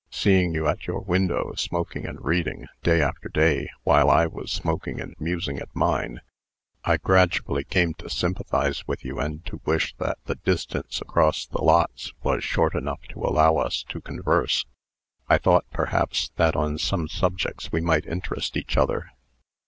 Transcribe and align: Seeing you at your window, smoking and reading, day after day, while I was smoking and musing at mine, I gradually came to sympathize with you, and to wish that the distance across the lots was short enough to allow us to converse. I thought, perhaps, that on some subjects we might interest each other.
Seeing 0.09 0.55
you 0.55 0.67
at 0.67 0.87
your 0.87 1.01
window, 1.01 1.53
smoking 1.53 2.07
and 2.07 2.19
reading, 2.25 2.65
day 2.81 3.03
after 3.03 3.29
day, 3.29 3.69
while 3.83 4.09
I 4.09 4.25
was 4.25 4.51
smoking 4.51 4.99
and 4.99 5.13
musing 5.19 5.59
at 5.59 5.75
mine, 5.75 6.21
I 6.83 6.97
gradually 6.97 7.65
came 7.65 7.93
to 7.99 8.09
sympathize 8.09 8.87
with 8.87 9.05
you, 9.05 9.19
and 9.19 9.45
to 9.45 9.61
wish 9.63 9.93
that 9.97 10.17
the 10.25 10.33
distance 10.33 11.01
across 11.03 11.45
the 11.45 11.61
lots 11.61 12.13
was 12.23 12.43
short 12.43 12.73
enough 12.73 13.03
to 13.09 13.19
allow 13.19 13.57
us 13.57 13.83
to 13.89 14.01
converse. 14.01 14.65
I 15.29 15.37
thought, 15.37 15.65
perhaps, 15.69 16.31
that 16.35 16.55
on 16.55 16.79
some 16.79 17.07
subjects 17.07 17.71
we 17.71 17.79
might 17.79 18.07
interest 18.07 18.57
each 18.57 18.77
other. 18.77 19.11